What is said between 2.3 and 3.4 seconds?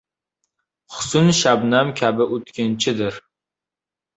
o‘tkinchidir.